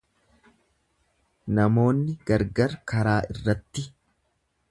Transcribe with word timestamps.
Namoonni 1.59 2.15
gargaara 2.31 2.81
karaa 2.93 3.17
irratti. 3.35 3.87